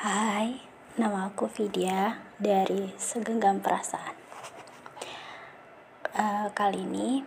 [0.00, 0.56] Hai,
[0.96, 4.16] nama aku Vidya dari Segenggam Perasaan.
[6.16, 7.20] Uh, kali ini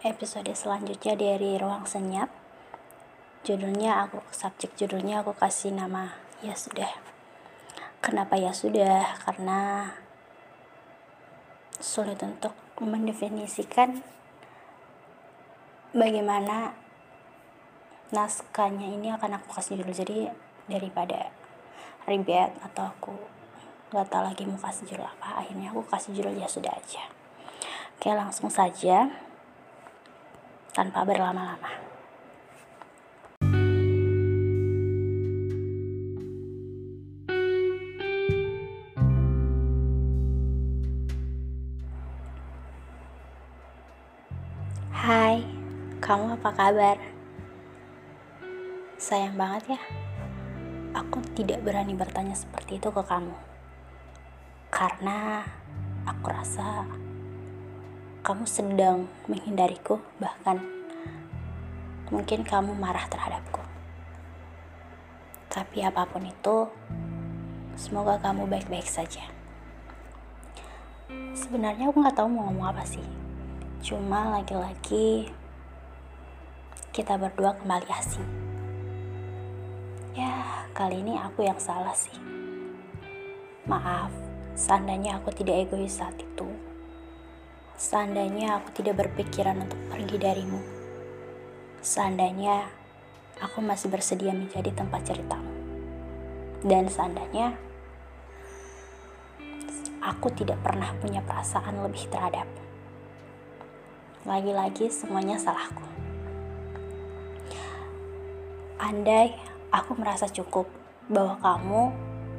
[0.00, 2.32] episode selanjutnya dari Ruang Senyap.
[3.44, 6.88] Judulnya aku subjek judulnya aku kasih nama Ya Sudah.
[8.00, 9.20] Kenapa Ya Sudah?
[9.20, 9.92] Karena
[11.84, 14.00] sulit untuk mendefinisikan
[15.92, 16.72] bagaimana
[18.08, 20.32] naskahnya ini akan aku kasih judul jadi
[20.64, 21.28] daripada
[22.10, 23.14] ribet atau aku
[23.94, 27.06] nggak tahu lagi mau kasih judul apa akhirnya aku kasih judul ya sudah aja.
[27.94, 29.06] Oke langsung saja
[30.74, 31.70] tanpa berlama-lama.
[44.90, 45.42] Hai,
[46.02, 46.98] kamu apa kabar?
[49.00, 49.80] Sayang banget ya,
[50.94, 53.34] aku tidak berani bertanya seperti itu ke kamu.
[54.70, 55.44] Karena
[56.06, 56.86] aku rasa
[58.20, 60.60] kamu sedang menghindariku, bahkan
[62.12, 63.62] mungkin kamu marah terhadapku.
[65.50, 66.70] Tapi apa pun itu,
[67.74, 69.26] semoga kamu baik-baik saja.
[71.34, 73.02] Sebenarnya aku nggak tahu mau ngomong apa sih.
[73.82, 75.32] Cuma lagi-lagi
[76.94, 78.49] kita berdua kembali asing.
[80.10, 82.18] Ya, kali ini aku yang salah sih.
[83.70, 84.10] Maaf,
[84.58, 86.50] seandainya aku tidak egois saat itu.
[87.78, 90.58] Seandainya aku tidak berpikiran untuk pergi darimu.
[91.78, 92.66] Seandainya
[93.38, 95.54] aku masih bersedia menjadi tempat ceritamu.
[96.66, 97.54] Dan seandainya
[100.02, 102.50] aku tidak pernah punya perasaan lebih terhadap.
[104.26, 105.86] Lagi-lagi semuanya salahku.
[108.76, 110.66] Andai aku merasa cukup
[111.06, 111.82] bahwa kamu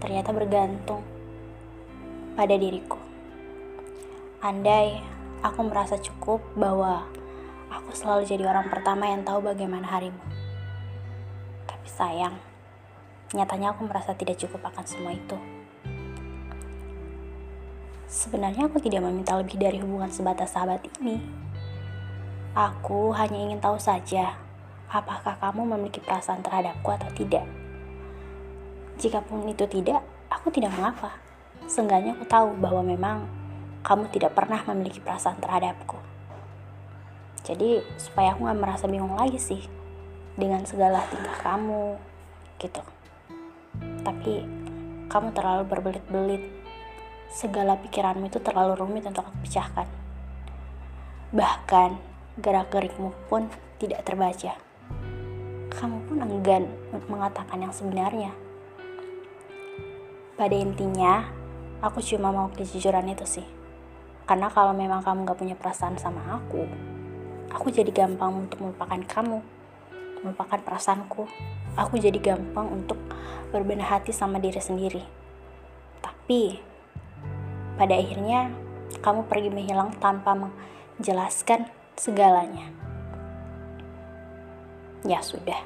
[0.00, 1.00] ternyata bergantung
[2.36, 3.00] pada diriku.
[4.44, 5.00] Andai
[5.40, 7.08] aku merasa cukup bahwa
[7.72, 10.20] aku selalu jadi orang pertama yang tahu bagaimana harimu.
[11.64, 12.36] Tapi sayang,
[13.32, 15.36] nyatanya aku merasa tidak cukup akan semua itu.
[18.04, 21.24] Sebenarnya aku tidak meminta lebih dari hubungan sebatas sahabat ini.
[22.54, 24.43] Aku hanya ingin tahu saja
[24.94, 27.42] apakah kamu memiliki perasaan terhadapku atau tidak.
[28.94, 31.18] Jikapun itu tidak, aku tidak mengapa.
[31.66, 33.26] Seenggaknya aku tahu bahwa memang
[33.82, 35.98] kamu tidak pernah memiliki perasaan terhadapku.
[37.42, 39.66] Jadi supaya aku gak merasa bingung lagi sih
[40.38, 41.98] dengan segala tingkah kamu
[42.62, 42.80] gitu.
[44.06, 44.46] Tapi
[45.10, 46.42] kamu terlalu berbelit-belit.
[47.34, 49.90] Segala pikiranmu itu terlalu rumit untuk aku pecahkan.
[51.34, 51.90] Bahkan
[52.38, 53.50] gerak-gerikmu pun
[53.82, 54.54] tidak terbaca
[55.72, 58.32] kamu pun enggan untuk mengatakan yang sebenarnya.
[60.34, 61.30] Pada intinya,
[61.80, 63.46] aku cuma mau kejujuran itu sih.
[64.24, 66.66] Karena kalau memang kamu gak punya perasaan sama aku,
[67.52, 69.38] aku jadi gampang untuk melupakan kamu,
[70.24, 71.28] melupakan perasaanku.
[71.74, 72.98] Aku jadi gampang untuk
[73.54, 75.02] berbenah hati sama diri sendiri.
[76.02, 76.58] Tapi,
[77.78, 78.50] pada akhirnya
[79.02, 82.83] kamu pergi menghilang tanpa menjelaskan segalanya
[85.04, 85.60] ya sudah.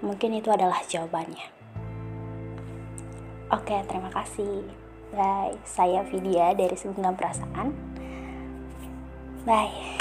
[0.00, 1.60] Mungkin itu adalah jawabannya.
[3.52, 4.64] Oke, terima kasih.
[5.12, 5.58] Bye.
[5.66, 7.74] Saya Vidya dari Segenggam Perasaan.
[9.44, 9.99] Bye.